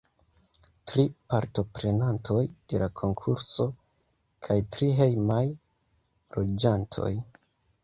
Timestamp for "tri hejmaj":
4.77-5.45